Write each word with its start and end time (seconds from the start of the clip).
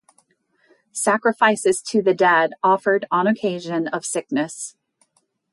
Sacrifices 0.91 1.79
to 1.83 2.01
the 2.01 2.15
dead 2.15 2.53
offered 2.63 3.05
on 3.11 3.27
occasion 3.27 3.87
of 3.89 4.03
sickness. 4.03 4.75